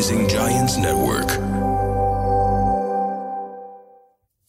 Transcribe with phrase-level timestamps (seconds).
[0.00, 1.30] Rising Giants Network.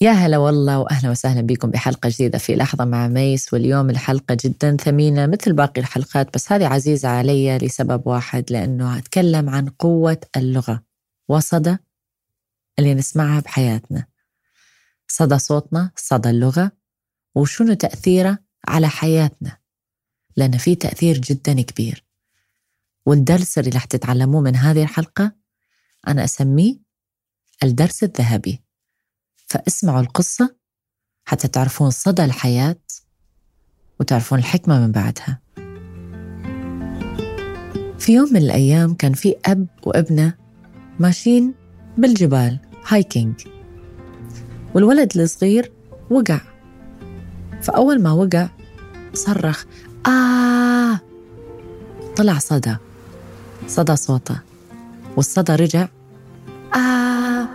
[0.01, 4.78] يا هلا والله وأهلا وسهلا بكم بحلقة جديدة في لحظة مع ميس واليوم الحلقة جدا
[4.78, 10.83] ثمينة مثل باقي الحلقات بس هذه عزيزة علي لسبب واحد لأنه أتكلم عن قوة اللغة.
[11.29, 11.78] وصدى
[12.79, 14.06] اللي نسمعها بحياتنا.
[15.08, 16.72] صدى صوتنا صدى اللغة
[17.36, 18.38] وشنو تأثيره
[18.68, 19.58] على حياتنا؟
[20.38, 22.05] لأن في تأثير جدا كبير.
[23.05, 25.41] والدرس اللي رح تتعلموه من هذه الحلقة
[26.07, 26.75] أنا أسميه
[27.63, 28.61] الدرس الذهبي.
[29.47, 30.55] فاسمعوا القصة
[31.27, 32.81] حتى تعرفون صدى الحياة
[33.99, 35.41] وتعرفون الحكمة من بعدها.
[37.99, 40.37] في يوم من الأيام كان في أب وابنة
[40.99, 41.53] ماشيين
[41.97, 43.47] بالجبال هايكينج.
[44.75, 45.71] والولد الصغير
[46.09, 46.41] وقع.
[47.61, 48.49] فأول ما وقع
[49.13, 49.65] صرخ
[50.07, 50.99] آه!
[52.15, 52.75] طلع صدى.
[53.67, 54.50] صدى صوته.
[55.15, 55.88] والصدى رجع.
[56.75, 57.47] آه.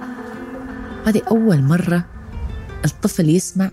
[1.07, 2.05] هذه أول مرة
[2.85, 3.71] الطفل يسمع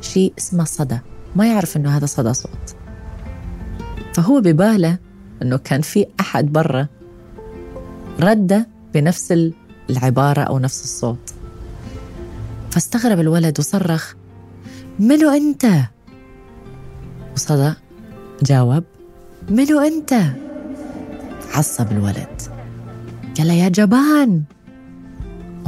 [0.00, 0.98] شيء اسمه صدى.
[1.36, 2.76] ما يعرف إنه هذا صدى صوت.
[4.14, 4.98] فهو بباله
[5.42, 6.86] إنه كان في أحد برا
[8.20, 9.50] رد بنفس
[9.90, 11.34] العبارة أو نفس الصوت.
[12.70, 14.14] فاستغرب الولد وصرخ
[14.98, 15.66] منو أنت؟
[17.34, 17.74] وصدى
[18.42, 18.84] جاوب
[19.50, 20.14] منو أنت؟
[21.54, 22.41] عصب الولد.
[23.38, 24.42] قال له يا جبان.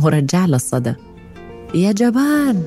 [0.03, 0.95] ورجع له الصدى.
[1.75, 2.63] يا جبان.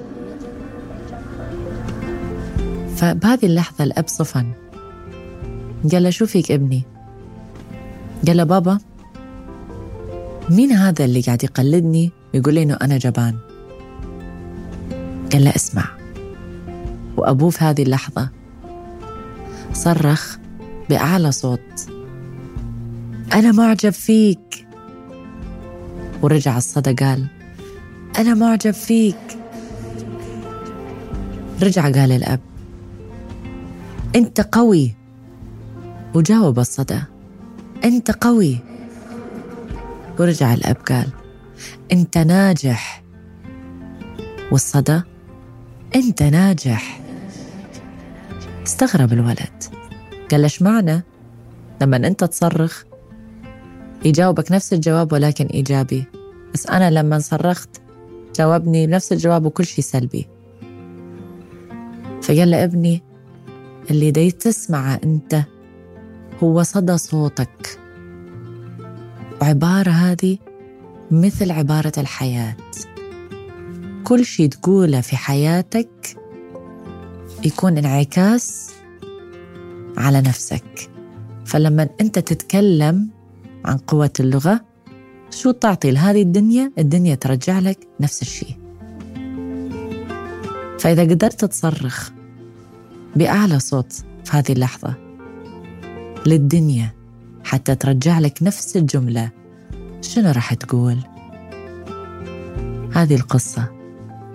[2.95, 4.52] فبهذه اللحظة الأب صفن.
[5.92, 6.84] قال له شو فيك ابني؟
[8.28, 8.80] قال له بابا
[10.50, 13.38] مين هذا اللي قاعد يقلدني ويقول لي إنه أنا جبان؟
[15.34, 15.86] قال له اسمع.
[17.18, 18.30] وأبوه في هذه اللحظة
[19.73, 20.38] صرخ
[20.90, 21.90] بأعلى صوت.
[23.34, 24.66] أنا معجب فيك.
[26.21, 27.27] ورجع الصدى قال
[28.17, 29.37] أنا معجب فيك.
[31.61, 32.39] رجع قال الأب
[34.16, 34.95] أنت قوي.
[36.16, 37.00] وجاوب الصدى
[37.83, 38.59] أنت قوي.
[40.19, 41.07] ورجع الأب قال
[41.91, 43.03] أنت ناجح.
[44.51, 45.01] والصدى
[45.95, 47.01] أنت ناجح.
[48.66, 49.63] استغرب الولد
[50.31, 51.03] قال ليش معنى؟
[51.81, 52.83] لما أنت تصرخ
[54.06, 56.06] يجاوبك نفس الجواب ولكن إيجابي.
[56.53, 57.69] بس أنا لما صرخت
[58.35, 60.28] جاوبني بنفس الجواب وكل شيء سلبي.
[62.22, 63.03] فقال له ابني
[63.91, 65.44] اللي دي تسمعه أنت
[66.44, 67.80] هو صدى صوتك.
[69.41, 70.38] وعبارة هذه
[71.12, 72.56] مثل عبارة الحياة.
[74.03, 76.18] كل شيء تقوله في حياتك
[77.46, 78.72] يكون انعكاس
[79.97, 80.90] على نفسك.
[81.46, 83.09] فلما أنت تتكلم
[83.67, 84.61] عن قوة اللغة
[85.31, 88.57] شو تعطي لهذه الدنيا الدنيا ترجع لك نفس الشيء
[90.79, 92.09] فإذا قدرت تصرخ
[93.16, 93.94] بأعلى صوت
[94.25, 94.94] في هذه اللحظة
[96.25, 96.94] للدنيا
[97.44, 99.29] حتى ترجع لك نفس الجملة
[100.01, 100.97] شنو راح تقول؟
[102.94, 103.72] هذه القصة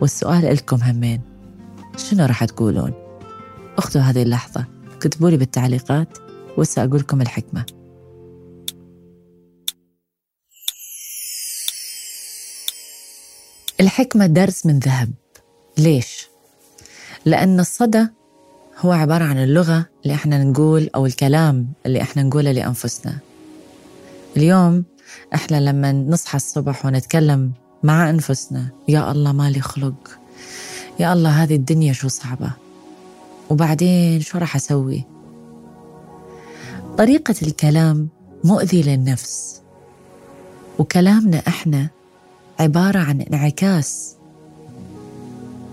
[0.00, 1.20] والسؤال لكم همين
[1.96, 2.92] شنو راح تقولون؟
[3.78, 4.66] اخذوا هذه اللحظة
[5.00, 6.18] كتبوا لي بالتعليقات
[6.58, 7.64] وسأقول لكم الحكمة
[13.82, 15.12] الحكمة درس من ذهب.
[15.78, 16.28] ليش؟
[17.24, 18.06] لأن الصدى
[18.78, 23.18] هو عبارة عن اللغة اللي إحنا نقول أو الكلام اللي إحنا نقوله لأنفسنا.
[24.36, 24.84] اليوم
[25.34, 30.18] إحنا لما نصحى الصبح ونتكلم مع أنفسنا يا الله مالي خلق.
[31.00, 32.50] يا الله هذه الدنيا شو صعبة؟
[33.50, 35.04] وبعدين شو راح أسوي؟
[36.98, 38.08] طريقة الكلام
[38.44, 39.60] مؤذي للنفس.
[40.78, 41.88] وكلامنا إحنا
[42.62, 44.16] عبارة عن انعكاس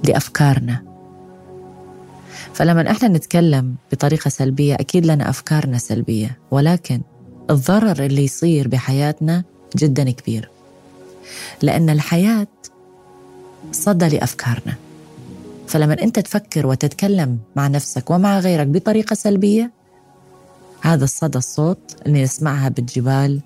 [0.04, 0.84] لأفكارنا.
[2.54, 7.02] فلما إحنا نتكلم بطريقة سلبية أكيد لنا أفكارنا سلبية ولكن
[7.50, 9.44] الضرر اللي يصير بحياتنا
[9.78, 10.50] جدا كبير.
[11.62, 12.48] لأن الحياة
[13.72, 14.76] صدى لأفكارنا.
[15.68, 19.72] فلما أنت تفكر وتتكلم مع نفسك ومع غيرك بطريقة سلبية
[20.82, 23.42] هذا الصدى الصوت اللي نسمعها بالجبال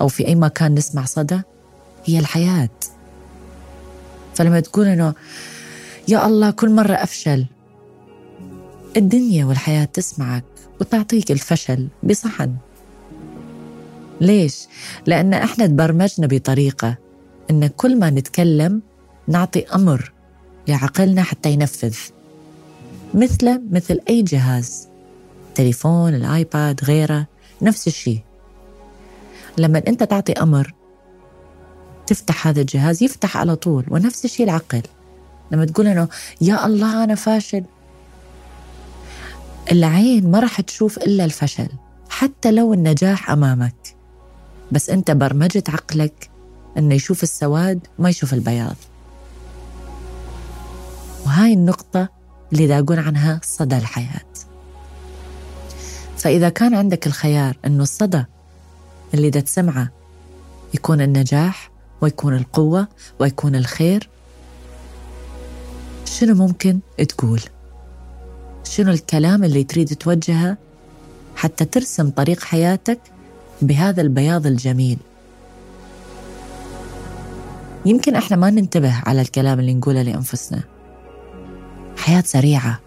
[0.00, 1.42] أو في أي مكان نسمع صدى
[2.04, 2.70] هي الحياة.
[4.34, 5.14] فلما تقول إنه
[6.08, 7.46] يا الله كل مرة أفشل
[8.96, 10.44] الدنيا والحياة تسمعك
[10.80, 12.54] وتعطيك الفشل بصحن.
[14.20, 14.66] ليش؟
[15.06, 16.96] لأن إحنا تبرمجنا بطريقة
[17.50, 18.82] إن كل ما نتكلم
[19.28, 20.12] نعطي أمر
[20.68, 21.96] لعقلنا حتى ينفذ.
[23.14, 24.88] مثله مثل أي جهاز
[25.54, 27.26] تليفون الآيباد غيره
[27.62, 28.20] نفس الشيء.
[29.58, 30.74] لما أنت تعطي أمر
[32.10, 34.82] تفتح هذا الجهاز يفتح على طول ونفس الشيء العقل.
[35.52, 36.08] لما تقول إنه
[36.40, 37.64] يا الله أنا فاشل.
[39.72, 41.68] العين ما راح تشوف إلا الفشل
[42.08, 43.96] حتى لو النجاح أمامك.
[44.72, 46.30] بس أنت برمجت عقلك
[46.78, 48.76] إنه يشوف السواد وما يشوف البياض.
[51.26, 52.08] وهاي النقطة
[52.52, 54.30] اللي يداقون عنها صدى الحياة.
[56.18, 58.24] فإذا كان عندك الخيار أنه الصدى
[59.14, 59.90] اللي دا تسمعه
[60.74, 61.70] يكون النجاح
[62.00, 62.88] ويكون القوة
[63.18, 64.08] ويكون الخير.
[66.04, 67.40] شنو ممكن تقول؟
[68.64, 70.56] شنو الكلام اللي تريد توجهه
[71.36, 72.98] حتى ترسم طريق حياتك
[73.62, 74.98] بهذا البياض الجميل؟
[77.86, 80.62] يمكن إحنا ما ننتبه على الكلام اللي نقوله لأنفسنا.
[81.96, 82.80] حياة سريعة.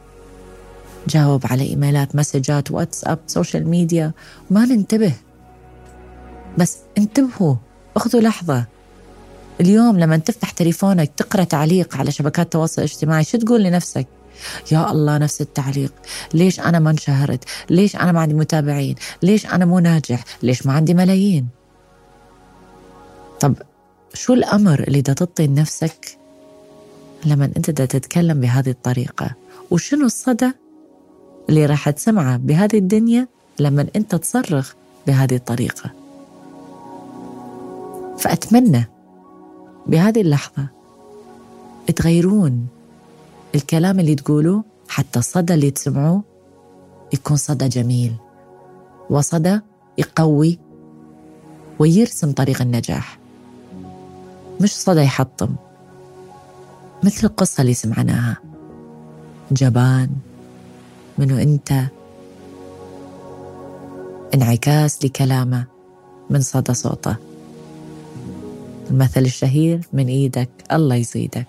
[1.07, 4.11] جاوب على إيميلات مسجات واتساب social media.
[4.49, 5.13] ما ننتبه.
[6.57, 7.55] بس انتبهوا
[7.95, 8.65] اخذوا لحظة.
[9.61, 14.07] اليوم لما تفتح تليفونك تقرأ تعليق على شبكات التواصل الاجتماعي شو تقول لنفسك؟
[14.71, 15.93] يا الله نفس التعليق.
[16.33, 20.73] ليش أنا ما انشهرت؟ ليش أنا ما عندي متابعين؟ ليش أنا مو ناجح؟ ليش ما
[20.73, 21.47] عندي ملايين؟
[23.39, 23.55] طب
[24.13, 26.17] شو الأمر اللي دا تعطي لنفسك
[27.25, 29.31] لما أنت دا تتكلم بهذه الطريقة؟
[29.71, 30.51] وشنو الصدى
[31.49, 33.27] اللي راح تسمعه بهذه الدنيا
[33.59, 34.73] لما أنت تصرخ
[35.07, 35.91] بهذه الطريقة؟
[38.17, 38.92] فأتمنى
[39.87, 40.67] بهذه اللحظة
[41.95, 42.67] تغيرون
[43.55, 46.23] الكلام اللي تقولوه حتى الصدى اللي تسمعوه
[47.13, 48.15] يكون صدى جميل
[49.09, 49.59] وصدى
[49.97, 50.59] يقوي
[51.79, 53.19] ويرسم طريق النجاح.
[54.61, 55.55] مش صدى يحطم
[57.03, 58.37] مثل القصة اللي سمعناها.
[59.51, 60.09] جبان
[61.17, 61.73] منو أنت؟
[64.33, 65.65] انعكاس لكلامه
[66.29, 67.15] من صدى صوته.
[68.91, 71.47] المثل الشهير من إيدك الله يزيدك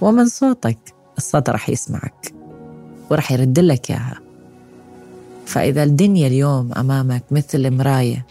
[0.00, 0.78] ومن صوتك
[1.18, 2.34] الصوت رح يسمعك
[3.10, 4.20] ورح يرد لك إياها.
[5.46, 8.26] فإذا الدنيا اليوم أمامك مثل المراية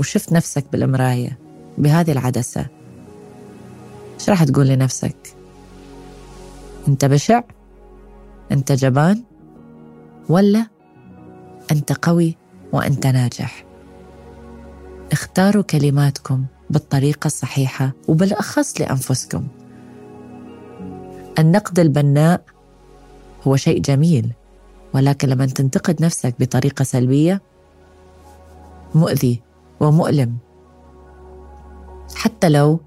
[0.00, 1.38] وشفت نفسك بالمراية
[1.78, 2.66] بهذه العدسة
[4.20, 5.16] إيش راح تقول لنفسك؟
[6.88, 7.42] أنت بشع؟
[8.52, 9.22] أنت جبان؟
[10.28, 10.66] ولا
[11.72, 12.36] أنت قوي
[12.72, 13.64] وأنت ناجح؟
[15.12, 19.46] اختاروا كلماتكم بالطريقة الصحيحة وبالأخص لأنفسكم.
[21.38, 22.40] النقد البناء
[23.46, 24.32] هو شيء جميل
[24.94, 27.42] ولكن لما تنتقد نفسك بطريقة سلبية
[28.94, 29.42] مؤذي
[29.80, 30.36] ومؤلم.
[32.14, 32.80] حتى لو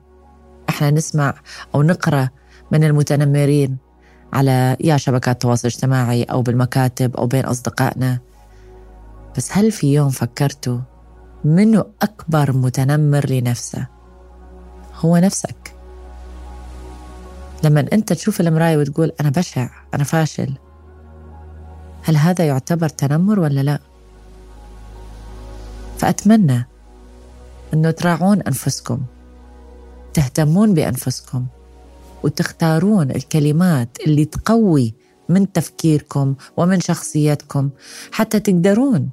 [0.70, 1.34] إحنا نسمع
[1.76, 2.30] أو نقرأ
[2.72, 3.78] من المتنمرين
[4.34, 8.20] على يا شبكات التواصل الاجتماعي أو بالمكاتب أو بين أصدقائنا
[9.38, 10.80] بس هل في يوم فكرتوا
[11.44, 13.88] منو أكبر متنمر لنفسه
[14.96, 15.76] هو نفسك
[17.64, 20.54] لما أنت تشوف المراية وتقول أنا بشع أنا فاشل
[22.04, 23.80] هل هذا يعتبر تنمر ولا لا؟
[25.98, 26.68] فأتمنى
[27.74, 29.02] أنه تراعون أنفسكم
[30.14, 31.46] تهتمون بأنفسكم
[32.24, 34.94] وتختارون الكلمات اللي تقوي
[35.30, 37.70] من تفكيركم ومن شخصيتكم
[38.12, 39.10] حتى تقدرون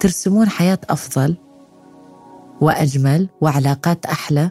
[0.00, 1.36] ترسمون حياة أفضل
[2.60, 4.50] وأجمل وعلاقات أحلى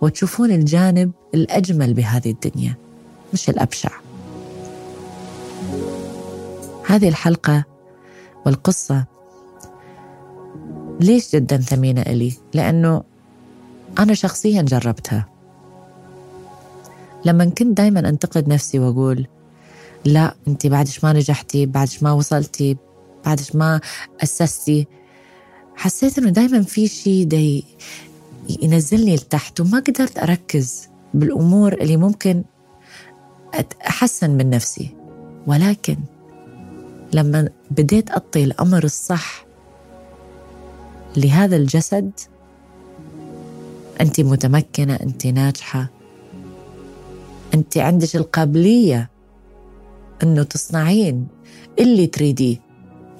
[0.00, 2.74] وتشوفون الجانب الأجمل بهذه الدنيا.
[3.32, 3.90] مش الأبشع.
[6.86, 7.64] هذه الحلقة
[8.46, 9.04] والقصة
[11.00, 13.02] ليش جدا ثمينة إلي؟ لأنه
[13.98, 15.26] أنا شخصيا جربتها.
[17.24, 19.26] لما كنت دايما أنتقد نفسي وأقول
[20.04, 22.76] لا أنت بعدش ما نجحتي بعدش ما وصلتي
[23.26, 23.80] بعد ما
[24.22, 24.86] أسستي
[25.76, 27.64] حسيت إنه دايما في شيء دي
[28.62, 32.44] ينزلني لتحت وما قدرت أركز بالأمور اللي ممكن
[33.86, 34.96] أحسن من نفسي.
[35.46, 35.96] ولكن
[37.12, 39.46] لما بديت أعطي الأمر الصح
[41.16, 42.10] لهذا الجسد
[44.00, 45.90] أنت متمكنة أنت ناجحة.
[47.54, 49.10] أنت عندك القابلية
[50.22, 51.26] أنه تصنعين
[51.78, 52.56] اللي تريديه.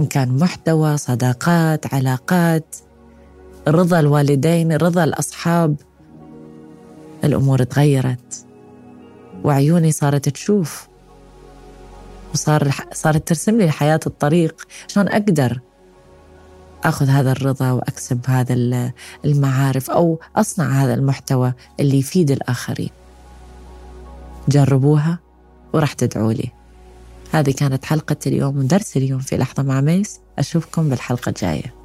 [0.00, 2.76] إن كان محتوى صداقات علاقات
[3.68, 5.76] رضا الوالدين رضا الأصحاب.
[7.24, 8.46] الأمور تغيرت
[9.44, 10.88] وعيوني صارت تشوف
[12.34, 14.66] وصار صارت ترسم لي الحياة الطريق.
[14.88, 15.60] شلون أقدر
[16.84, 18.54] أخذ هذا الرضا وأكسب هذا
[19.24, 22.90] المعارف أو أصنع هذا المحتوى اللي يفيد الآخرين؟
[24.48, 25.18] جربوها
[25.72, 26.63] وراح تدعوا لي.
[27.34, 30.20] هذه كانت حلقة اليوم ودرس اليوم في لحظة مع ميس.
[30.38, 31.83] أشوفكم بالحلقة الجاية.